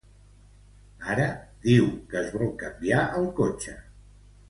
[1.15, 1.27] Ara,
[1.67, 3.81] diu que es vol canviar el cotxe.